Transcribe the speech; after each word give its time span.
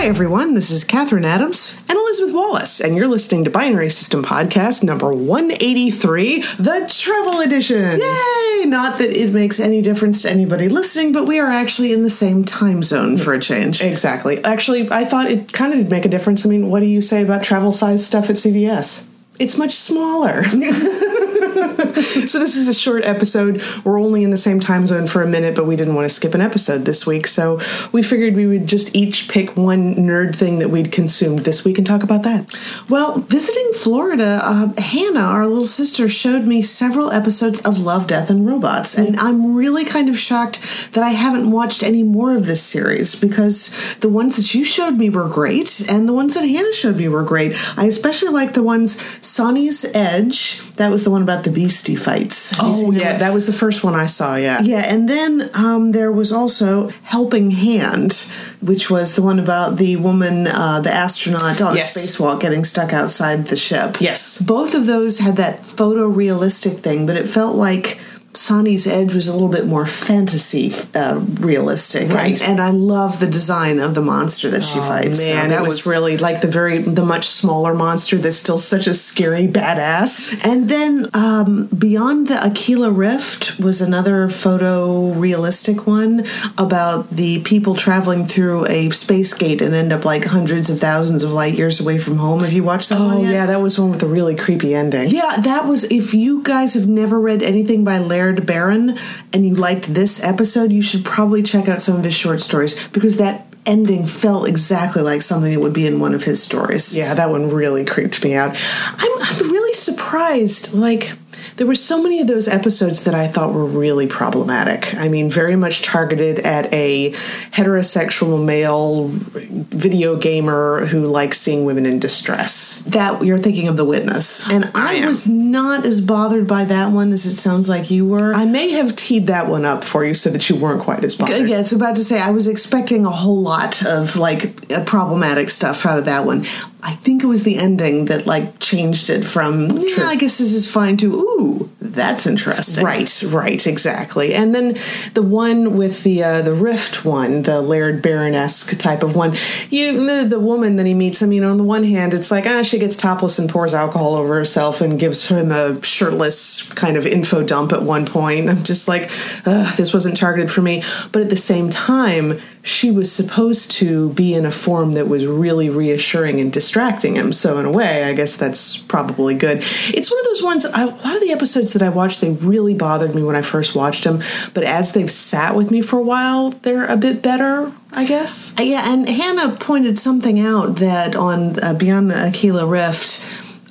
Hi, 0.00 0.06
everyone. 0.06 0.54
This 0.54 0.70
is 0.70 0.82
Kathryn 0.82 1.24
Adams 1.24 1.78
and 1.86 1.98
Elizabeth 1.98 2.34
Wallace, 2.34 2.80
and 2.80 2.96
you're 2.96 3.06
listening 3.06 3.44
to 3.44 3.50
Binary 3.50 3.90
System 3.90 4.22
Podcast 4.22 4.82
number 4.82 5.12
183, 5.12 6.40
the 6.40 6.86
Travel 6.88 7.40
Edition. 7.40 8.00
Yay! 8.00 8.64
Not 8.64 8.98
that 8.98 9.10
it 9.10 9.34
makes 9.34 9.60
any 9.60 9.82
difference 9.82 10.22
to 10.22 10.30
anybody 10.30 10.70
listening, 10.70 11.12
but 11.12 11.26
we 11.26 11.38
are 11.38 11.48
actually 11.48 11.92
in 11.92 12.02
the 12.02 12.08
same 12.08 12.46
time 12.46 12.82
zone 12.82 13.18
for 13.18 13.34
a 13.34 13.38
change. 13.38 13.84
Exactly. 13.84 14.42
Actually, 14.42 14.90
I 14.90 15.04
thought 15.04 15.30
it 15.30 15.52
kind 15.52 15.74
of 15.74 15.80
did 15.80 15.90
make 15.90 16.06
a 16.06 16.08
difference. 16.08 16.46
I 16.46 16.48
mean, 16.48 16.70
what 16.70 16.80
do 16.80 16.86
you 16.86 17.02
say 17.02 17.22
about 17.22 17.44
travel 17.44 17.70
size 17.70 18.04
stuff 18.06 18.30
at 18.30 18.36
CVS? 18.36 19.09
It's 19.40 19.56
much 19.56 19.72
smaller. 19.72 20.44
so 20.44 22.38
this 22.38 22.56
is 22.56 22.68
a 22.68 22.74
short 22.74 23.06
episode. 23.06 23.62
We're 23.84 23.98
only 23.98 24.22
in 24.22 24.30
the 24.30 24.36
same 24.36 24.60
time 24.60 24.86
zone 24.86 25.06
for 25.06 25.22
a 25.22 25.26
minute, 25.26 25.56
but 25.56 25.66
we 25.66 25.76
didn't 25.76 25.94
want 25.94 26.04
to 26.04 26.10
skip 26.14 26.34
an 26.34 26.42
episode 26.42 26.84
this 26.84 27.06
week, 27.06 27.26
so 27.26 27.58
we 27.90 28.02
figured 28.02 28.36
we 28.36 28.44
would 28.44 28.66
just 28.66 28.94
each 28.94 29.30
pick 29.30 29.56
one 29.56 29.94
nerd 29.94 30.36
thing 30.36 30.58
that 30.58 30.68
we'd 30.68 30.92
consumed 30.92 31.38
this 31.40 31.64
week 31.64 31.78
and 31.78 31.86
talk 31.86 32.02
about 32.02 32.22
that. 32.24 32.54
Well, 32.90 33.20
visiting 33.20 33.72
Florida, 33.72 34.40
uh, 34.42 34.72
Hannah, 34.78 35.20
our 35.20 35.46
little 35.46 35.64
sister, 35.64 36.06
showed 36.06 36.44
me 36.44 36.60
several 36.60 37.10
episodes 37.10 37.66
of 37.66 37.78
Love, 37.78 38.06
Death, 38.06 38.28
and 38.28 38.46
Robots, 38.46 38.98
and 38.98 39.18
I'm 39.18 39.54
really 39.54 39.86
kind 39.86 40.10
of 40.10 40.18
shocked 40.18 40.92
that 40.92 41.02
I 41.02 41.10
haven't 41.10 41.50
watched 41.50 41.82
any 41.82 42.02
more 42.02 42.36
of 42.36 42.44
this 42.44 42.62
series 42.62 43.18
because 43.18 43.96
the 44.00 44.10
ones 44.10 44.36
that 44.36 44.54
you 44.54 44.64
showed 44.64 44.98
me 44.98 45.08
were 45.08 45.30
great, 45.30 45.86
and 45.88 46.06
the 46.06 46.12
ones 46.12 46.34
that 46.34 46.46
Hannah 46.46 46.74
showed 46.74 46.96
me 46.96 47.08
were 47.08 47.24
great. 47.24 47.56
I 47.78 47.86
especially 47.86 48.32
like 48.32 48.52
the 48.52 48.62
ones 48.62 49.00
Sonnie's 49.30 49.84
Edge. 49.94 50.60
That 50.72 50.90
was 50.90 51.04
the 51.04 51.10
one 51.10 51.22
about 51.22 51.44
the 51.44 51.50
beastie 51.50 51.96
fights. 51.96 52.50
Have 52.56 52.66
oh 52.66 52.90
yeah, 52.90 53.18
that 53.18 53.32
was 53.32 53.46
the 53.46 53.52
first 53.52 53.84
one 53.84 53.94
I 53.94 54.06
saw. 54.06 54.36
Yeah, 54.36 54.60
yeah, 54.62 54.92
and 54.92 55.08
then 55.08 55.50
um, 55.54 55.92
there 55.92 56.10
was 56.10 56.32
also 56.32 56.88
Helping 57.04 57.50
Hand, 57.50 58.12
which 58.60 58.90
was 58.90 59.14
the 59.14 59.22
one 59.22 59.38
about 59.38 59.76
the 59.76 59.96
woman, 59.96 60.46
uh, 60.46 60.80
the 60.80 60.92
astronaut 60.92 61.62
on 61.62 61.76
yes. 61.76 61.96
a 61.96 62.00
spacewalk 62.00 62.40
getting 62.40 62.64
stuck 62.64 62.92
outside 62.92 63.46
the 63.46 63.56
ship. 63.56 63.98
Yes, 64.00 64.42
both 64.42 64.74
of 64.74 64.86
those 64.86 65.18
had 65.18 65.36
that 65.36 65.60
photorealistic 65.60 66.78
thing, 66.80 67.06
but 67.06 67.16
it 67.16 67.28
felt 67.28 67.54
like 67.56 68.00
Sonnie's 68.32 68.86
Edge 68.86 69.12
was 69.12 69.26
a 69.26 69.32
little 69.32 69.48
bit 69.48 69.66
more 69.66 69.84
fantasy 69.84 70.70
uh, 70.94 71.20
realistic, 71.40 72.10
right? 72.10 72.40
And, 72.40 72.52
and, 72.52 72.60
I 72.60 72.70
love 72.70 73.18
the 73.18 73.26
design 73.26 73.80
of 73.80 73.96
the 73.96 74.02
monster 74.02 74.48
that 74.50 74.62
she 74.62 74.78
oh, 74.78 74.82
fights. 74.82 75.28
Man, 75.28 75.50
so 75.50 75.56
that 75.56 75.62
was, 75.62 75.84
was, 75.84 75.86
really 75.88 76.16
like 76.16 76.40
the 76.40 76.46
very 76.46 76.78
the 76.78 77.04
much 77.04 77.26
smaller 77.26 77.74
monster 77.74 78.16
that's 78.16 78.36
still 78.36 78.58
such 78.58 78.86
a 78.86 78.94
scary 78.94 79.48
badass. 79.48 80.44
And 80.46 80.68
then 80.68 81.06
um, 81.12 81.66
beyond 81.76 82.28
the 82.28 82.34
Aquila 82.34 82.92
Rift 82.92 83.58
was 83.58 83.82
another 83.82 84.28
photo 84.28 85.10
realistic 85.10 85.88
one 85.88 86.22
about 86.56 87.10
the 87.10 87.42
people 87.42 87.74
traveling 87.74 88.26
through 88.26 88.66
a 88.68 88.90
space 88.90 89.34
gate 89.34 89.60
and 89.60 89.74
end 89.74 89.92
up 89.92 90.04
like 90.04 90.24
hundreds 90.24 90.70
of 90.70 90.78
thousands 90.78 91.24
of 91.24 91.32
light 91.32 91.54
years 91.54 91.80
away 91.80 91.98
from 91.98 92.16
home. 92.16 92.40
Have 92.40 92.52
you 92.52 92.62
watched 92.62 92.90
that 92.90 93.00
oh, 93.00 93.06
one? 93.06 93.16
Oh 93.26 93.30
yeah, 93.30 93.46
that 93.46 93.60
was 93.60 93.76
one 93.76 93.90
with 93.90 94.04
a 94.04 94.06
really 94.06 94.36
creepy 94.36 94.72
ending. 94.72 95.08
Yeah, 95.08 95.36
that 95.42 95.66
was. 95.66 95.90
If 95.90 96.14
you 96.14 96.44
guys 96.44 96.74
have 96.74 96.86
never 96.86 97.20
read 97.20 97.42
anything 97.42 97.84
by 97.84 97.98
Larry 97.98 98.19
Laird 98.20 98.44
Barron 98.44 98.98
and 99.32 99.46
you 99.46 99.54
liked 99.54 99.94
this 99.94 100.22
episode, 100.22 100.70
you 100.70 100.82
should 100.82 101.06
probably 101.06 101.42
check 101.42 101.68
out 101.68 101.80
some 101.80 101.96
of 101.96 102.04
his 102.04 102.14
short 102.14 102.40
stories 102.40 102.86
because 102.88 103.16
that 103.16 103.46
ending 103.64 104.04
felt 104.06 104.46
exactly 104.46 105.00
like 105.00 105.22
something 105.22 105.52
that 105.52 105.60
would 105.60 105.72
be 105.72 105.86
in 105.86 106.00
one 106.00 106.14
of 106.14 106.22
his 106.22 106.42
stories. 106.42 106.96
Yeah, 106.96 107.14
that 107.14 107.30
one 107.30 107.50
really 107.50 107.84
creeped 107.84 108.22
me 108.22 108.34
out. 108.34 108.50
I'm, 108.90 109.12
I'm 109.22 109.50
really 109.50 109.72
surprised. 109.72 110.74
Like, 110.74 111.12
there 111.60 111.66
were 111.66 111.74
so 111.74 112.02
many 112.02 112.22
of 112.22 112.26
those 112.26 112.48
episodes 112.48 113.04
that 113.04 113.14
I 113.14 113.28
thought 113.28 113.52
were 113.52 113.66
really 113.66 114.06
problematic. 114.06 114.94
I 114.94 115.08
mean, 115.08 115.28
very 115.28 115.56
much 115.56 115.82
targeted 115.82 116.38
at 116.38 116.72
a 116.72 117.10
heterosexual 117.52 118.42
male 118.42 119.08
video 119.08 120.16
gamer 120.16 120.86
who 120.86 121.06
likes 121.06 121.36
seeing 121.36 121.66
women 121.66 121.84
in 121.84 122.00
distress. 122.00 122.80
That 122.84 123.22
you're 123.22 123.36
thinking 123.36 123.68
of 123.68 123.76
The 123.76 123.84
Witness. 123.84 124.50
And 124.50 124.70
I, 124.74 125.02
I 125.02 125.06
was 125.06 125.28
not 125.28 125.84
as 125.84 126.00
bothered 126.00 126.48
by 126.48 126.64
that 126.64 126.92
one 126.92 127.12
as 127.12 127.26
it 127.26 127.32
sounds 127.34 127.68
like 127.68 127.90
you 127.90 128.06
were. 128.06 128.32
I 128.32 128.46
may 128.46 128.70
have 128.70 128.96
teed 128.96 129.26
that 129.26 129.46
one 129.46 129.66
up 129.66 129.84
for 129.84 130.02
you 130.02 130.14
so 130.14 130.30
that 130.30 130.48
you 130.48 130.56
weren't 130.56 130.80
quite 130.80 131.04
as 131.04 131.14
bothered. 131.14 131.46
Yeah, 131.46 131.60
it's 131.60 131.72
about 131.72 131.96
to 131.96 132.04
say 132.04 132.18
I 132.18 132.30
was 132.30 132.48
expecting 132.48 133.04
a 133.04 133.10
whole 133.10 133.42
lot 133.42 133.84
of 133.84 134.16
like 134.16 134.72
uh, 134.72 134.82
problematic 134.86 135.50
stuff 135.50 135.84
out 135.84 135.98
of 135.98 136.06
that 136.06 136.24
one. 136.24 136.42
I 136.82 136.92
think 136.92 137.22
it 137.22 137.26
was 137.26 137.44
the 137.44 137.58
ending 137.58 138.06
that 138.06 138.26
like 138.26 138.58
changed 138.58 139.10
it 139.10 139.24
from 139.24 139.68
yeah, 139.70 140.04
I 140.04 140.16
guess 140.16 140.38
this 140.38 140.52
is 140.52 140.70
fine 140.70 140.96
to 140.98 141.14
ooh, 141.14 141.70
that's 141.80 142.26
interesting. 142.26 142.84
Right, 142.84 143.22
right, 143.28 143.66
exactly. 143.66 144.34
And 144.34 144.54
then 144.54 144.76
the 145.14 145.22
one 145.22 145.76
with 145.76 146.02
the 146.02 146.22
uh, 146.22 146.42
the 146.42 146.54
Rift 146.54 147.04
one, 147.04 147.42
the 147.42 147.60
Laird 147.60 148.02
Barronesque 148.02 148.78
type 148.78 149.02
of 149.02 149.16
one, 149.16 149.34
you 149.70 150.00
the, 150.00 150.26
the 150.28 150.40
woman 150.40 150.76
that 150.76 150.86
he 150.86 150.94
meets. 150.94 151.22
I 151.22 151.26
mean, 151.26 151.44
on 151.44 151.58
the 151.58 151.64
one 151.64 151.84
hand, 151.84 152.14
it's 152.14 152.30
like 152.30 152.46
ah, 152.46 152.62
she 152.62 152.78
gets 152.78 152.96
topless 152.96 153.38
and 153.38 153.48
pours 153.48 153.74
alcohol 153.74 154.14
over 154.14 154.34
herself 154.34 154.80
and 154.80 154.98
gives 154.98 155.28
him 155.28 155.50
a 155.52 155.82
shirtless 155.82 156.72
kind 156.72 156.96
of 156.96 157.06
info 157.06 157.42
dump 157.42 157.72
at 157.72 157.82
one 157.82 158.06
point. 158.06 158.48
I'm 158.48 158.62
just 158.62 158.88
like, 158.88 159.08
this 159.44 159.92
wasn't 159.92 160.16
targeted 160.16 160.50
for 160.50 160.62
me. 160.62 160.82
But 161.12 161.22
at 161.22 161.30
the 161.30 161.36
same 161.36 161.70
time, 161.70 162.40
she 162.62 162.90
was 162.90 163.10
supposed 163.10 163.70
to 163.70 164.10
be 164.10 164.34
in 164.34 164.44
a 164.44 164.50
form 164.50 164.92
that 164.92 165.08
was 165.08 165.26
really 165.26 165.70
reassuring 165.70 166.40
and 166.40 166.52
distracting 166.52 167.14
him. 167.14 167.32
So 167.32 167.58
in 167.58 167.64
a 167.64 167.72
way, 167.72 168.04
I 168.04 168.12
guess 168.12 168.36
that's 168.36 168.76
probably 168.76 169.34
good. 169.34 169.58
It's 169.58 170.10
one 170.10 170.20
of 170.20 170.26
those 170.26 170.42
ones. 170.42 170.66
I, 170.66 170.82
a 170.82 170.86
lot 170.86 171.14
of 171.14 171.20
the 171.20 171.32
episodes 171.32 171.72
that 171.72 171.82
I 171.82 171.88
watched, 171.88 172.20
they 172.20 172.32
really 172.32 172.74
bothered 172.74 173.14
me 173.14 173.22
when 173.22 173.36
I 173.36 173.42
first 173.42 173.74
watched 173.74 174.04
them. 174.04 174.20
But 174.52 174.64
as 174.64 174.92
they've 174.92 175.10
sat 175.10 175.54
with 175.54 175.70
me 175.70 175.80
for 175.80 175.98
a 175.98 176.02
while, 176.02 176.50
they're 176.50 176.86
a 176.86 176.96
bit 176.96 177.22
better. 177.22 177.72
I 177.92 178.04
guess. 178.04 178.54
Uh, 178.58 178.62
yeah, 178.62 178.92
and 178.92 179.08
Hannah 179.08 179.56
pointed 179.56 179.98
something 179.98 180.38
out 180.38 180.76
that 180.76 181.16
on 181.16 181.58
uh, 181.60 181.74
Beyond 181.74 182.12
the 182.12 182.16
Aquila 182.16 182.64
Rift, 182.64 183.26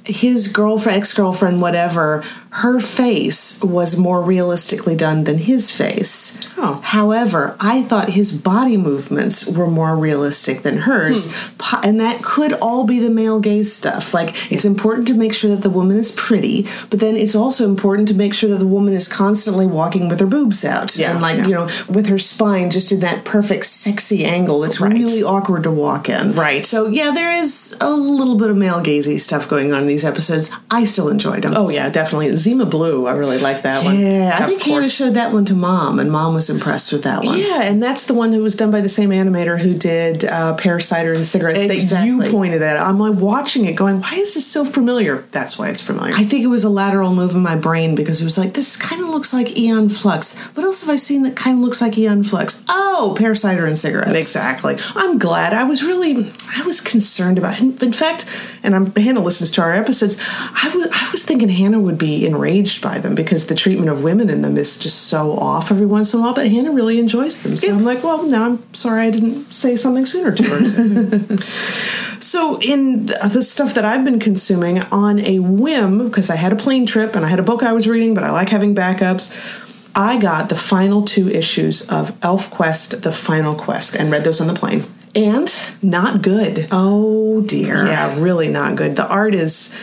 his 0.05 0.51
girlfriend, 0.51 0.97
ex 0.97 1.13
girlfriend, 1.13 1.61
whatever, 1.61 2.23
her 2.51 2.79
face 2.79 3.63
was 3.63 3.97
more 3.97 4.23
realistically 4.23 4.95
done 4.95 5.23
than 5.23 5.37
his 5.37 5.69
face. 5.69 6.41
Oh. 6.57 6.81
However, 6.83 7.55
I 7.59 7.83
thought 7.83 8.09
his 8.09 8.41
body 8.41 8.75
movements 8.75 9.55
were 9.55 9.67
more 9.67 9.95
realistic 9.95 10.63
than 10.63 10.77
hers. 10.79 11.35
Hmm. 11.59 11.87
And 11.89 11.99
that 11.99 12.23
could 12.23 12.53
all 12.53 12.85
be 12.87 12.99
the 12.99 13.11
male 13.11 13.39
gaze 13.39 13.71
stuff. 13.71 14.13
Like, 14.13 14.51
it's 14.51 14.65
important 14.65 15.07
to 15.09 15.13
make 15.13 15.33
sure 15.33 15.51
that 15.51 15.61
the 15.61 15.69
woman 15.69 15.97
is 15.97 16.11
pretty, 16.11 16.63
but 16.89 16.99
then 16.99 17.15
it's 17.15 17.35
also 17.35 17.65
important 17.65 18.07
to 18.07 18.13
make 18.15 18.33
sure 18.33 18.49
that 18.49 18.57
the 18.57 18.67
woman 18.67 18.93
is 18.93 19.07
constantly 19.07 19.67
walking 19.67 20.09
with 20.09 20.19
her 20.19 20.25
boobs 20.25 20.65
out. 20.65 20.97
Yeah. 20.97 21.11
And, 21.11 21.21
like, 21.21 21.37
yeah. 21.37 21.47
you 21.47 21.53
know, 21.53 21.67
with 21.87 22.07
her 22.07 22.17
spine 22.17 22.71
just 22.71 22.91
in 22.91 23.01
that 23.01 23.25
perfect, 23.25 23.65
sexy 23.67 24.25
angle. 24.25 24.63
It's 24.63 24.81
right. 24.81 24.91
really 24.91 25.21
awkward 25.21 25.63
to 25.63 25.71
walk 25.71 26.09
in. 26.09 26.33
Right. 26.33 26.65
So, 26.65 26.87
yeah, 26.87 27.11
there 27.11 27.31
is 27.31 27.77
a 27.79 27.91
little 27.91 28.35
bit 28.35 28.49
of 28.49 28.57
male 28.57 28.81
gazy 28.81 29.19
stuff 29.19 29.47
going 29.47 29.71
on 29.71 29.83
in 29.83 29.87
these 29.87 30.05
episodes. 30.05 30.51
I 30.71 30.85
still 30.85 31.09
enjoyed 31.09 31.43
them. 31.43 31.53
Oh, 31.55 31.69
yeah, 31.69 31.89
definitely. 31.89 32.38
Zima 32.39 32.65
Blue, 32.65 33.05
I 33.05 33.11
really 33.11 33.37
like 33.37 33.63
that 33.63 33.83
one. 33.83 33.99
Yeah, 33.99 34.35
I 34.39 34.47
think 34.47 34.61
Hannah 34.61 34.89
showed 34.89 35.13
that 35.13 35.31
one 35.33 35.45
to 35.45 35.53
mom, 35.53 35.99
and 35.99 36.11
mom 36.11 36.33
was 36.33 36.49
impressed 36.49 36.91
with 36.91 37.03
that 37.03 37.23
one. 37.23 37.37
Yeah, 37.37 37.61
and 37.63 37.83
that's 37.83 38.05
the 38.05 38.13
one 38.13 38.31
who 38.33 38.41
was 38.41 38.55
done 38.55 38.71
by 38.71 38.81
the 38.81 38.89
same 38.89 39.09
animator 39.09 39.59
who 39.59 39.75
did 39.75 40.25
uh, 40.25 40.55
Parasiter 40.57 41.15
and 41.15 41.27
Cigarettes 41.27 41.61
exactly. 41.61 42.11
that 42.11 42.25
you 42.25 42.31
pointed 42.31 42.61
at. 42.61 42.79
I'm 42.79 42.97
like 42.97 43.19
watching 43.19 43.65
it 43.65 43.73
going, 43.73 44.01
why 44.01 44.15
is 44.15 44.33
this 44.33 44.47
so 44.47 44.65
familiar? 44.65 45.17
That's 45.31 45.59
why 45.59 45.69
it's 45.69 45.81
familiar. 45.81 46.13
I 46.15 46.23
think 46.23 46.43
it 46.43 46.47
was 46.47 46.63
a 46.63 46.69
lateral 46.69 47.13
move 47.13 47.33
in 47.35 47.41
my 47.41 47.55
brain 47.55 47.95
because 47.95 48.21
it 48.21 48.23
was 48.23 48.37
like, 48.37 48.53
this 48.53 48.77
kind 48.77 49.01
of 49.01 49.09
looks 49.09 49.33
like 49.33 49.57
Aeon 49.57 49.89
Flux. 49.89 50.47
What 50.55 50.63
else 50.63 50.81
have 50.81 50.93
I 50.93 50.95
seen 50.95 51.23
that 51.23 51.35
kind 51.35 51.57
of 51.57 51.63
looks 51.63 51.81
like 51.81 51.97
Aeon 51.97 52.23
Flux? 52.23 52.63
Oh, 52.69 53.15
Parasiter 53.17 53.67
and 53.67 53.77
Cigarettes. 53.77 54.11
Exactly. 54.11 54.77
I'm 54.95 55.17
glad. 55.19 55.53
I 55.53 55.63
was 55.63 55.83
really, 55.83 56.25
I 56.55 56.63
was 56.65 56.81
concerned 56.81 57.37
about 57.37 57.59
it. 57.59 57.83
In 57.83 57.91
fact, 57.91 58.25
and 58.63 58.75
I'm, 58.75 58.93
Hannah 58.93 59.23
listens 59.23 59.51
to 59.51 59.61
our 59.61 59.73
episodes, 59.73 60.17
I 60.19 60.71
was, 60.73 60.87
I 60.91 61.11
was 61.11 61.25
thinking 61.25 61.49
Hannah 61.49 61.79
would 61.79 61.97
be 61.97 62.25
enraged 62.29 62.81
by 62.81 62.99
them 62.99 63.15
because 63.15 63.47
the 63.47 63.55
treatment 63.55 63.89
of 63.89 64.03
women 64.03 64.29
in 64.29 64.41
them 64.41 64.57
is 64.57 64.77
just 64.77 65.07
so 65.07 65.33
off 65.33 65.71
every 65.71 65.85
once 65.85 66.13
in 66.13 66.19
a 66.19 66.23
while. 66.23 66.33
But 66.33 66.47
Hannah 66.47 66.71
really 66.71 66.99
enjoys 66.99 67.41
them, 67.41 67.57
so 67.57 67.67
yeah. 67.67 67.73
I'm 67.73 67.83
like, 67.83 68.03
well, 68.03 68.23
now 68.23 68.45
I'm 68.45 68.73
sorry 68.73 69.03
I 69.03 69.11
didn't 69.11 69.51
say 69.51 69.75
something 69.75 70.05
sooner 70.05 70.31
to 70.31 70.43
her. 70.43 71.37
so 72.21 72.59
in 72.61 73.07
the 73.07 73.43
stuff 73.43 73.73
that 73.73 73.85
I've 73.85 74.05
been 74.05 74.19
consuming 74.19 74.79
on 74.91 75.19
a 75.19 75.39
whim 75.39 76.07
because 76.07 76.29
I 76.29 76.35
had 76.35 76.53
a 76.53 76.57
plane 76.57 76.85
trip 76.85 77.15
and 77.15 77.25
I 77.25 77.27
had 77.27 77.39
a 77.39 77.43
book 77.43 77.63
I 77.63 77.73
was 77.73 77.87
reading, 77.87 78.13
but 78.13 78.23
I 78.23 78.31
like 78.31 78.49
having 78.49 78.75
backups. 78.75 79.65
I 79.95 80.19
got 80.19 80.49
the 80.49 80.55
final 80.55 81.03
two 81.03 81.29
issues 81.29 81.89
of 81.89 82.11
ElfQuest: 82.21 83.01
The 83.01 83.11
Final 83.11 83.55
Quest 83.55 83.95
and 83.95 84.11
read 84.11 84.23
those 84.23 84.39
on 84.39 84.47
the 84.47 84.53
plane. 84.53 84.83
And 85.15 85.51
not 85.81 86.21
good. 86.21 86.67
Oh 86.71 87.41
dear. 87.45 87.85
Yeah, 87.87 88.21
really 88.21 88.49
not 88.49 88.77
good. 88.77 88.95
The 88.95 89.07
art 89.07 89.33
is 89.33 89.75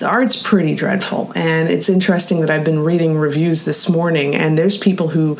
the 0.00 0.06
art's 0.06 0.40
pretty 0.40 0.74
dreadful. 0.74 1.32
And 1.34 1.70
it's 1.70 1.88
interesting 1.88 2.40
that 2.40 2.50
I've 2.50 2.64
been 2.64 2.80
reading 2.80 3.16
reviews 3.16 3.64
this 3.64 3.88
morning, 3.88 4.34
and 4.34 4.56
there's 4.56 4.76
people 4.76 5.08
who 5.08 5.38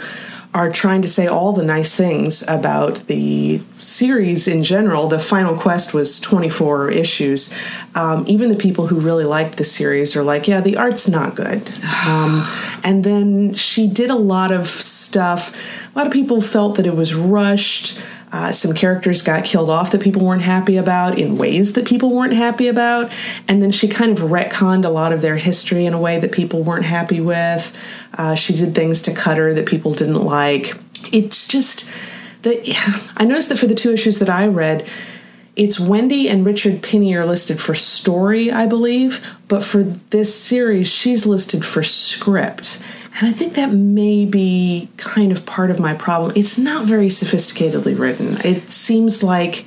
are 0.54 0.70
trying 0.70 1.00
to 1.00 1.08
say 1.08 1.26
all 1.26 1.52
the 1.52 1.64
nice 1.64 1.96
things 1.96 2.46
about 2.46 2.96
the 3.06 3.58
series 3.78 4.46
in 4.46 4.62
general. 4.62 5.08
The 5.08 5.18
final 5.18 5.56
quest 5.56 5.94
was 5.94 6.20
24 6.20 6.90
issues. 6.90 7.58
Um, 7.94 8.24
even 8.26 8.50
the 8.50 8.56
people 8.56 8.86
who 8.86 9.00
really 9.00 9.24
liked 9.24 9.56
the 9.56 9.64
series 9.64 10.14
are 10.14 10.22
like, 10.22 10.46
yeah, 10.46 10.60
the 10.60 10.76
art's 10.76 11.08
not 11.08 11.36
good. 11.36 11.70
Um, 12.06 12.46
and 12.84 13.02
then 13.02 13.54
she 13.54 13.88
did 13.88 14.10
a 14.10 14.14
lot 14.16 14.52
of 14.52 14.66
stuff. 14.66 15.54
A 15.94 15.98
lot 15.98 16.06
of 16.06 16.12
people 16.12 16.42
felt 16.42 16.76
that 16.76 16.86
it 16.86 16.94
was 16.94 17.14
rushed. 17.14 18.06
Uh, 18.32 18.50
some 18.50 18.72
characters 18.72 19.20
got 19.20 19.44
killed 19.44 19.68
off 19.68 19.90
that 19.92 20.00
people 20.00 20.24
weren't 20.24 20.42
happy 20.42 20.78
about 20.78 21.18
in 21.18 21.36
ways 21.36 21.74
that 21.74 21.86
people 21.86 22.14
weren't 22.14 22.32
happy 22.32 22.66
about. 22.66 23.12
And 23.46 23.62
then 23.62 23.70
she 23.70 23.88
kind 23.88 24.10
of 24.10 24.18
retconned 24.18 24.86
a 24.86 24.88
lot 24.88 25.12
of 25.12 25.20
their 25.20 25.36
history 25.36 25.84
in 25.84 25.92
a 25.92 26.00
way 26.00 26.18
that 26.18 26.32
people 26.32 26.62
weren't 26.62 26.86
happy 26.86 27.20
with. 27.20 27.76
Uh, 28.16 28.34
she 28.34 28.54
did 28.54 28.74
things 28.74 29.02
to 29.02 29.14
Cutter 29.14 29.52
that 29.52 29.66
people 29.66 29.92
didn't 29.92 30.24
like. 30.24 30.72
It's 31.12 31.46
just 31.46 31.92
that 32.42 33.12
I 33.18 33.24
noticed 33.24 33.50
that 33.50 33.58
for 33.58 33.66
the 33.66 33.74
two 33.74 33.92
issues 33.92 34.18
that 34.20 34.30
I 34.30 34.46
read, 34.46 34.88
it's 35.54 35.78
Wendy 35.78 36.30
and 36.30 36.46
Richard 36.46 36.80
Pini 36.80 37.14
are 37.14 37.26
listed 37.26 37.60
for 37.60 37.74
story, 37.74 38.50
I 38.50 38.66
believe, 38.66 39.36
but 39.48 39.62
for 39.62 39.82
this 39.82 40.34
series, 40.34 40.90
she's 40.90 41.26
listed 41.26 41.62
for 41.62 41.82
script. 41.82 42.82
And 43.18 43.28
I 43.28 43.32
think 43.32 43.54
that 43.54 43.72
may 43.72 44.24
be 44.24 44.88
kind 44.96 45.32
of 45.32 45.44
part 45.44 45.70
of 45.70 45.78
my 45.78 45.94
problem. 45.94 46.32
It's 46.34 46.58
not 46.58 46.86
very 46.86 47.08
sophisticatedly 47.08 47.98
written. 47.98 48.38
It 48.44 48.70
seems 48.70 49.22
like 49.22 49.66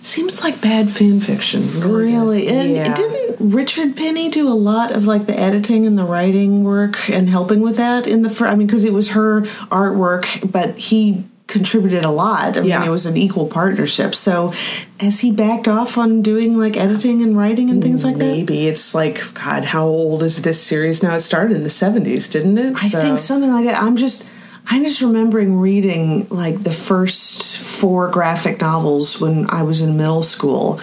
it 0.00 0.04
seems 0.04 0.42
like 0.42 0.60
bad 0.60 0.90
fan 0.90 1.20
fiction. 1.20 1.62
Oh, 1.76 1.94
really? 1.94 2.48
And 2.48 2.70
yeah. 2.70 2.94
didn't 2.94 3.52
Richard 3.52 3.94
Pini 3.94 4.30
do 4.30 4.48
a 4.48 4.54
lot 4.54 4.92
of 4.92 5.06
like 5.06 5.26
the 5.26 5.38
editing 5.38 5.86
and 5.86 5.96
the 5.96 6.04
writing 6.04 6.64
work 6.64 7.08
and 7.10 7.28
helping 7.28 7.60
with 7.60 7.76
that 7.76 8.06
in 8.06 8.22
the 8.22 8.46
I 8.46 8.56
mean 8.56 8.66
because 8.66 8.84
it 8.84 8.92
was 8.92 9.10
her 9.10 9.42
artwork, 9.68 10.50
but 10.50 10.76
he 10.78 11.24
contributed 11.50 12.04
a 12.04 12.10
lot. 12.10 12.56
I 12.56 12.62
mean, 12.62 12.82
it 12.82 12.88
was 12.88 13.06
an 13.06 13.16
equal 13.16 13.46
partnership. 13.46 14.14
So, 14.14 14.52
has 15.00 15.20
he 15.20 15.32
backed 15.32 15.68
off 15.68 15.98
on 15.98 16.22
doing 16.22 16.56
like 16.56 16.76
editing 16.76 17.22
and 17.22 17.36
writing 17.36 17.68
and 17.70 17.82
things 17.82 18.04
like 18.04 18.16
Maybe. 18.16 18.30
that? 18.30 18.52
Maybe 18.52 18.68
it's 18.68 18.94
like 18.94 19.34
God. 19.34 19.64
How 19.64 19.84
old 19.84 20.22
is 20.22 20.42
this 20.42 20.62
series 20.62 21.02
now? 21.02 21.14
It 21.14 21.20
started 21.20 21.56
in 21.56 21.64
the 21.64 21.70
seventies, 21.70 22.28
didn't 22.30 22.56
it? 22.56 22.76
I 22.76 22.88
so. 22.88 23.00
think 23.00 23.18
something 23.18 23.50
like 23.50 23.66
that. 23.66 23.82
I'm 23.82 23.96
just. 23.96 24.32
I'm 24.72 24.84
just 24.84 25.00
remembering 25.00 25.58
reading 25.58 26.28
like 26.28 26.60
the 26.60 26.70
first 26.70 27.80
four 27.80 28.08
graphic 28.10 28.60
novels 28.60 29.20
when 29.20 29.46
I 29.50 29.62
was 29.62 29.80
in 29.80 29.96
middle 29.96 30.22
school. 30.22 30.80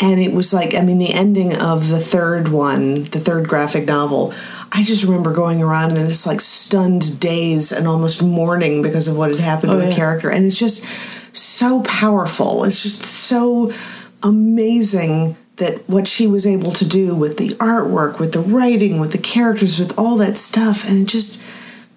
And 0.00 0.20
it 0.20 0.32
was 0.32 0.52
like, 0.52 0.74
I 0.74 0.80
mean, 0.80 0.98
the 0.98 1.12
ending 1.12 1.54
of 1.54 1.88
the 1.88 2.00
third 2.00 2.48
one, 2.48 3.04
the 3.04 3.20
third 3.20 3.48
graphic 3.48 3.86
novel, 3.86 4.34
I 4.72 4.82
just 4.82 5.04
remember 5.04 5.32
going 5.32 5.62
around 5.62 5.96
in 5.96 6.04
this 6.04 6.26
like 6.26 6.40
stunned 6.40 7.18
daze 7.20 7.72
and 7.72 7.88
almost 7.88 8.22
mourning 8.22 8.82
because 8.82 9.08
of 9.08 9.16
what 9.16 9.30
had 9.30 9.40
happened 9.40 9.72
oh, 9.72 9.80
to 9.80 9.86
yeah. 9.86 9.92
a 9.92 9.96
character. 9.96 10.30
And 10.30 10.46
it's 10.46 10.58
just 10.58 10.84
so 11.36 11.82
powerful. 11.82 12.64
It's 12.64 12.82
just 12.82 13.02
so 13.02 13.72
amazing 14.22 15.36
that 15.56 15.88
what 15.88 16.06
she 16.06 16.26
was 16.26 16.46
able 16.46 16.70
to 16.72 16.88
do 16.88 17.14
with 17.14 17.36
the 17.36 17.48
artwork, 17.54 18.18
with 18.18 18.32
the 18.32 18.40
writing, 18.40 19.00
with 19.00 19.12
the 19.12 19.18
characters, 19.18 19.78
with 19.78 19.98
all 19.98 20.16
that 20.16 20.36
stuff. 20.36 20.88
And 20.88 21.02
it 21.02 21.08
just 21.08 21.44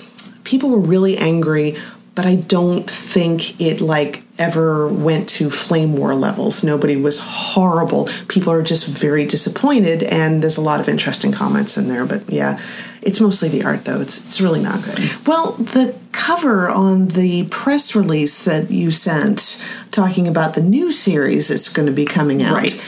people 0.44 0.70
were 0.70 0.80
really 0.80 1.16
angry 1.16 1.76
but 2.18 2.26
I 2.26 2.34
don't 2.34 2.90
think 2.90 3.60
it 3.60 3.80
like 3.80 4.24
ever 4.38 4.88
went 4.88 5.28
to 5.28 5.50
flame 5.50 5.96
war 5.96 6.14
levels. 6.14 6.62
Nobody 6.62 6.96
was 6.96 7.20
horrible. 7.20 8.08
People 8.28 8.52
are 8.52 8.62
just 8.62 8.86
very 8.88 9.26
disappointed, 9.26 10.02
and 10.02 10.42
there's 10.42 10.56
a 10.56 10.62
lot 10.62 10.80
of 10.80 10.88
interesting 10.88 11.32
comments 11.32 11.76
in 11.76 11.88
there. 11.88 12.06
But 12.06 12.30
yeah, 12.30 12.60
it's 13.02 13.20
mostly 13.20 13.48
the 13.48 13.64
art 13.64 13.84
though. 13.84 14.00
It's 14.00 14.18
it's 14.18 14.40
really 14.40 14.62
not 14.62 14.82
good. 14.84 15.26
Well, 15.26 15.52
the 15.52 15.96
cover 16.12 16.68
on 16.68 17.08
the 17.08 17.46
press 17.50 17.94
release 17.94 18.44
that 18.44 18.70
you 18.70 18.90
sent 18.90 19.66
talking 19.90 20.28
about 20.28 20.54
the 20.54 20.60
new 20.60 20.92
series 20.92 21.48
that's 21.48 21.72
going 21.72 21.86
to 21.86 21.92
be 21.92 22.04
coming 22.04 22.42
out. 22.42 22.56
Right 22.56 22.84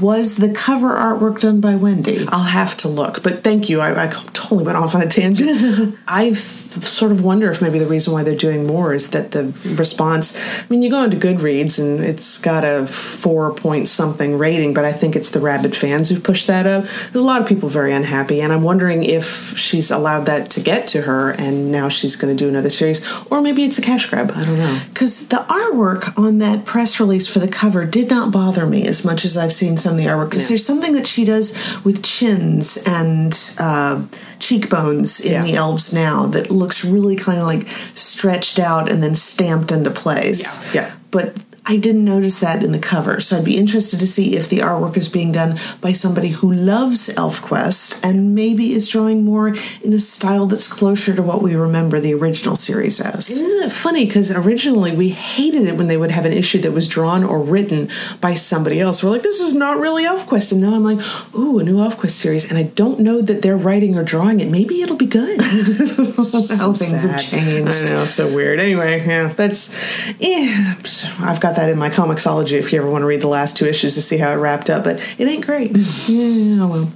was 0.00 0.36
the 0.36 0.52
cover 0.52 0.88
artwork 0.88 1.40
done 1.40 1.60
by 1.60 1.74
Wendy? 1.74 2.26
I'll 2.28 2.44
have 2.44 2.76
to 2.78 2.88
look, 2.88 3.22
but 3.22 3.44
thank 3.44 3.68
you. 3.68 3.80
I, 3.80 4.04
I 4.04 4.06
totally 4.08 4.64
went 4.64 4.78
off 4.78 4.94
on 4.94 5.02
a 5.02 5.08
tangent. 5.08 5.98
I 6.08 6.32
sort 6.32 7.12
of 7.12 7.24
wonder 7.24 7.50
if 7.50 7.60
maybe 7.60 7.78
the 7.78 7.86
reason 7.86 8.12
why 8.12 8.22
they're 8.22 8.36
doing 8.36 8.66
more 8.66 8.94
is 8.94 9.10
that 9.10 9.32
the 9.32 9.44
response. 9.76 10.38
I 10.62 10.64
mean, 10.68 10.82
you 10.82 10.90
go 10.90 11.04
into 11.04 11.16
Goodreads 11.16 11.78
and 11.78 12.00
it's 12.00 12.38
got 12.38 12.64
a 12.64 12.86
four 12.86 13.54
point 13.54 13.88
something 13.88 14.38
rating, 14.38 14.74
but 14.74 14.84
I 14.84 14.92
think 14.92 15.16
it's 15.16 15.30
the 15.30 15.40
rabid 15.40 15.76
fans 15.76 16.08
who've 16.08 16.22
pushed 16.22 16.46
that 16.46 16.66
up. 16.66 16.84
There's 16.84 17.16
a 17.16 17.22
lot 17.22 17.40
of 17.40 17.48
people 17.48 17.68
very 17.68 17.92
unhappy, 17.92 18.40
and 18.40 18.52
I'm 18.52 18.62
wondering 18.62 19.04
if 19.04 19.58
she's 19.58 19.90
allowed 19.90 20.26
that 20.26 20.50
to 20.52 20.60
get 20.60 20.86
to 20.88 21.02
her, 21.02 21.32
and 21.32 21.70
now 21.70 21.88
she's 21.88 22.16
going 22.16 22.36
to 22.36 22.44
do 22.44 22.48
another 22.48 22.70
series, 22.70 23.00
or 23.30 23.40
maybe 23.40 23.64
it's 23.64 23.78
a 23.78 23.82
cash 23.82 24.08
grab. 24.08 24.32
I 24.34 24.44
don't 24.44 24.58
know. 24.58 24.80
Because 24.88 25.28
the 25.28 25.36
artwork 25.36 26.18
on 26.18 26.38
that 26.38 26.64
press 26.64 27.00
release 27.00 27.32
for 27.32 27.38
the 27.38 27.48
cover 27.48 27.84
did 27.84 28.10
not 28.10 28.32
bother 28.32 28.66
me 28.66 28.86
as 28.86 29.04
much 29.04 29.24
as 29.24 29.36
I've 29.36 29.52
seen 29.52 29.76
some 29.82 29.92
of 29.92 29.98
the 29.98 30.04
artwork 30.04 30.30
because 30.30 30.44
yeah. 30.44 30.48
there's 30.48 30.66
something 30.66 30.92
that 30.94 31.06
she 31.06 31.24
does 31.24 31.78
with 31.84 32.02
chins 32.04 32.84
and 32.86 33.56
uh, 33.58 34.06
cheekbones 34.38 35.24
in 35.24 35.32
yeah. 35.32 35.42
the 35.42 35.54
elves 35.54 35.92
now 35.92 36.26
that 36.26 36.50
looks 36.50 36.84
really 36.84 37.16
kind 37.16 37.38
of 37.38 37.44
like 37.44 37.66
stretched 37.94 38.58
out 38.58 38.90
and 38.90 39.02
then 39.02 39.14
stamped 39.14 39.72
into 39.72 39.90
place. 39.90 40.74
Yeah, 40.74 40.82
yeah. 40.82 40.94
But 41.10 41.36
I 41.64 41.76
didn't 41.76 42.04
notice 42.04 42.40
that 42.40 42.62
in 42.64 42.72
the 42.72 42.78
cover, 42.80 43.20
so 43.20 43.38
I'd 43.38 43.44
be 43.44 43.56
interested 43.56 44.00
to 44.00 44.06
see 44.06 44.36
if 44.36 44.48
the 44.48 44.58
artwork 44.58 44.96
is 44.96 45.08
being 45.08 45.30
done 45.30 45.58
by 45.80 45.92
somebody 45.92 46.30
who 46.30 46.52
loves 46.52 47.08
ElfQuest 47.14 48.04
and 48.04 48.34
maybe 48.34 48.72
is 48.72 48.88
drawing 48.88 49.24
more 49.24 49.54
in 49.82 49.92
a 49.92 50.00
style 50.00 50.46
that's 50.46 50.66
closer 50.66 51.14
to 51.14 51.22
what 51.22 51.40
we 51.40 51.54
remember 51.54 52.00
the 52.00 52.14
original 52.14 52.56
series 52.56 53.00
as. 53.00 53.30
Isn't 53.30 53.66
it 53.66 53.72
funny? 53.72 54.06
Because 54.06 54.32
originally 54.32 54.96
we 54.96 55.10
hated 55.10 55.66
it 55.66 55.76
when 55.76 55.86
they 55.86 55.96
would 55.96 56.10
have 56.10 56.26
an 56.26 56.32
issue 56.32 56.58
that 56.62 56.72
was 56.72 56.88
drawn 56.88 57.22
or 57.22 57.40
written 57.40 57.88
by 58.20 58.34
somebody 58.34 58.80
else. 58.80 59.04
We're 59.04 59.10
like, 59.10 59.22
this 59.22 59.40
is 59.40 59.54
not 59.54 59.78
really 59.78 60.04
ElfQuest. 60.04 60.52
And 60.52 60.60
now 60.62 60.74
I'm 60.74 60.82
like, 60.82 60.98
ooh, 61.36 61.60
a 61.60 61.62
new 61.62 61.76
ElfQuest 61.76 62.10
series. 62.10 62.50
And 62.50 62.58
I 62.58 62.64
don't 62.74 62.98
know 62.98 63.20
that 63.20 63.42
they're 63.42 63.56
writing 63.56 63.96
or 63.96 64.02
drawing 64.02 64.40
it. 64.40 64.50
Maybe 64.50 64.82
it'll 64.82 64.96
be 64.96 65.06
good. 65.06 65.40
How 65.42 66.72
things 66.72 67.04
have 67.04 67.20
changed. 67.20 67.84
I 67.84 67.88
know, 67.88 68.04
so 68.04 68.34
weird. 68.34 68.58
Anyway, 68.58 69.04
yeah, 69.06 69.28
that's, 69.28 69.78
yeah, 70.18 70.74
I've 71.20 71.40
got 71.40 71.51
that 71.56 71.68
in 71.68 71.78
my 71.78 71.90
Comixology 71.90 72.58
if 72.58 72.72
you 72.72 72.78
ever 72.78 72.90
want 72.90 73.02
to 73.02 73.06
read 73.06 73.20
the 73.20 73.28
last 73.28 73.56
two 73.56 73.66
issues 73.66 73.94
to 73.94 74.02
see 74.02 74.16
how 74.16 74.32
it 74.32 74.36
wrapped 74.36 74.70
up. 74.70 74.84
But 74.84 74.96
it 75.18 75.26
ain't 75.28 75.44
great. 75.44 75.70
yeah, 76.08 76.68
well. 76.68 76.90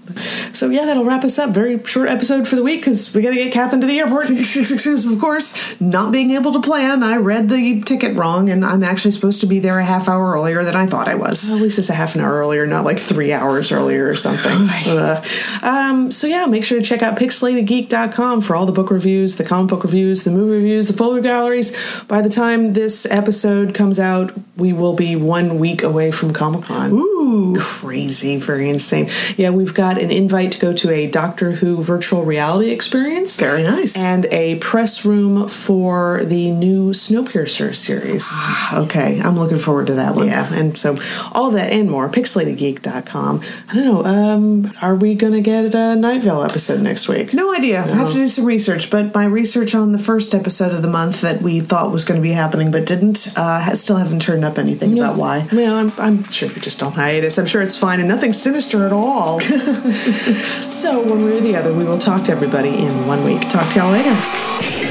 So 0.53 0.71
yeah, 0.71 0.87
that'll 0.87 1.05
wrap 1.05 1.25
us 1.25 1.39
up. 1.39 1.51
Very 1.51 1.83
short 1.85 2.09
episode 2.09 2.49
for 2.49 2.57
the 2.57 2.63
week 2.63 2.81
because 2.81 3.15
we 3.15 3.23
got 3.23 3.31
to 3.31 3.37
get 3.37 3.53
Kathryn 3.53 3.81
to 3.81 3.87
the 3.87 3.99
airport. 3.99 4.31
of 5.13 5.21
course, 5.21 5.81
not 5.81 6.13
being 6.13 6.33
able 6.33 6.53
to 6.53 6.61
plan, 6.61 7.03
I 7.03 7.17
read 7.17 7.49
the 7.49 7.81
ticket 7.83 8.17
wrong, 8.17 8.51
and 8.51 8.65
I'm 8.65 8.83
actually 8.83 9.11
supposed 9.11 9.41
to 9.43 9.47
be 9.47 9.59
there 9.59 9.79
a 9.79 9.85
half 9.85 10.09
hour 10.09 10.33
earlier 10.33 10.65
than 10.65 10.75
I 10.75 10.87
thought 10.87 11.09
I 11.09 11.15
was. 11.15 11.47
Well, 11.49 11.57
at 11.57 11.63
least 11.63 11.79
it's 11.79 11.91
a 11.91 11.95
half 11.95 12.15
an 12.15 12.21
hour 12.21 12.33
earlier, 12.33 12.67
not 12.67 12.85
like 12.85 12.99
three 12.99 13.33
hours 13.33 13.73
earlier 13.73 14.09
or 14.09 14.17
something. 14.17 14.69
uh, 14.89 15.23
um, 15.63 16.11
so 16.11 16.27
yeah, 16.27 16.47
make 16.47 16.65
sure 16.65 16.81
to 16.81 16.85
check 16.85 17.03
out 17.03 17.19
pixelatedgeek.com 17.19 18.41
for 18.41 18.57
all 18.57 18.67
the 18.67 18.73
book 18.73 18.91
reviews, 18.91 19.37
the 19.37 19.45
comic 19.45 19.71
book 19.71 19.85
reviews, 19.85 20.25
the 20.25 20.31
movie 20.31 20.53
reviews, 20.53 20.89
the 20.89 20.95
folder 20.95 21.21
galleries. 21.21 22.05
By 22.05 22.23
the 22.23 22.29
time 22.29 22.73
this 22.73 23.07
episode 23.11 23.75
comes 23.75 23.99
out, 23.99 24.33
we 24.57 24.73
will 24.73 24.95
be 24.95 25.17
one 25.17 25.59
week 25.59 25.83
away 25.83 26.11
from 26.11 26.33
Comic 26.33 26.65
Con. 26.65 26.93
Ooh. 27.27 27.57
Crazy, 27.59 28.37
very 28.37 28.71
insane. 28.71 29.09
Yeah, 29.37 29.51
we've 29.51 29.75
got 29.75 30.01
an 30.01 30.11
invite 30.11 30.53
to 30.53 30.59
go 30.61 30.73
to 30.75 30.91
a 30.91 31.07
Doctor 31.09 31.53
Who 31.53 31.83
virtual 31.83 32.25
reality 32.25 32.71
experience. 32.71 33.39
Very 33.39 33.63
nice. 33.65 33.97
And 34.03 34.27
a 34.27 34.57
press 34.57 35.05
room 35.05 35.49
for 35.49 36.25
the 36.25 36.51
new 36.53 36.91
Snowpiercer 36.91 37.75
series. 37.75 38.33
okay, 38.73 39.21
I'm 39.21 39.37
looking 39.37 39.59
forward 39.59 39.89
to 39.89 39.95
that 39.95 40.15
one. 40.15 40.29
Yeah, 40.29 40.49
and 40.53 40.77
so 40.79 40.97
all 41.33 41.49
of 41.49 41.55
that 41.55 41.73
and 41.73 41.91
more, 41.91 42.09
pixelatedgeek.com. 42.09 43.41
I 43.71 43.75
don't 43.75 43.85
know, 43.85 44.05
um, 44.05 44.67
are 44.81 44.95
we 44.95 45.15
going 45.15 45.33
to 45.33 45.41
get 45.41 45.75
a 45.75 45.97
Night 45.97 46.23
Vale 46.23 46.43
episode 46.43 46.81
next 46.81 47.09
week? 47.09 47.35
No 47.35 47.53
idea. 47.53 47.83
I 47.83 47.89
have 47.89 48.09
to 48.09 48.15
do 48.15 48.29
some 48.29 48.45
research, 48.45 48.91
but 48.91 49.15
my 49.15 49.25
research 49.25 49.75
on 49.75 49.93
the 49.93 49.99
first 49.99 50.35
episode 50.35 50.73
of 50.73 50.83
the 50.83 50.89
month 50.89 51.23
that 51.23 51.43
we 51.43 51.61
thought 51.61 51.91
was 51.91 52.05
going 52.05 52.21
to 52.21 52.23
be 52.23 52.33
happening 52.33 52.71
but 52.71 52.87
didn't, 52.87 53.29
uh, 53.37 53.75
still 53.75 53.97
haven't 53.97 54.23
turned 54.23 54.45
up 54.45 54.59
anything 54.59 54.97
about 54.97 55.17
why. 55.17 55.49
Well, 55.53 55.75
I'm, 55.77 55.93
I'm 55.99 56.23
sure 56.31 56.49
they're 56.49 56.63
just 56.63 56.83
on 56.83 56.93
I'm 57.39 57.47
sure 57.47 57.61
it's 57.61 57.79
fine 57.79 57.99
and 57.99 58.09
nothing 58.09 58.33
sinister 58.33 58.87
at 58.87 58.93
all. 58.93 59.41
so, 59.41 61.01
one 61.01 61.25
way 61.25 61.39
or 61.39 61.41
the 61.41 61.57
other, 61.57 61.73
we 61.73 61.85
will 61.85 61.99
talk 61.99 62.25
to 62.25 62.33
everybody 62.33 62.71
in 62.71 63.07
one 63.07 63.25
week. 63.25 63.49
Talk 63.49 63.73
to 63.73 63.81
y'all 63.81 63.91
later. 63.91 64.86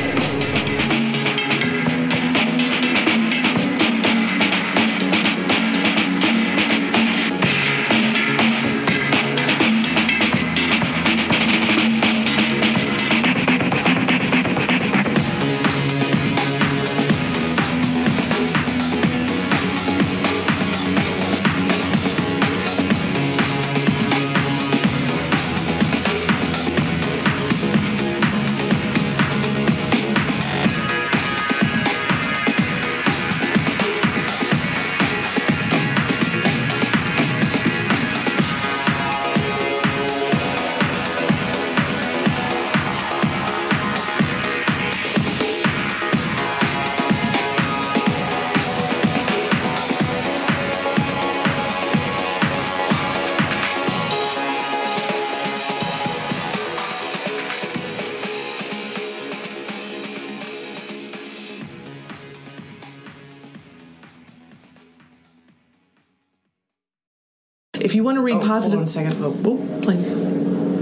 If 67.85 67.93
you 67.93 68.03
want 68.03 68.15
to 68.17 68.23
read 68.23 68.33
Oh, 68.33 68.39
hold 68.39 68.47
positive. 68.49 68.79
on 68.79 68.83
a 68.83 68.87
second. 68.87 69.13
Oh, 69.19 69.35
Oh, 69.45 69.79
plane. 69.83 70.03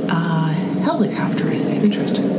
uh, 0.09 0.53
helicopter, 0.83 1.49
I 1.49 1.55
think. 1.55 1.83
Interesting. 1.83 2.29